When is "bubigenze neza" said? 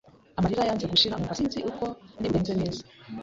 2.29-2.81